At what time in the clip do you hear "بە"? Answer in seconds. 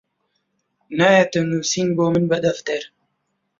2.29-2.37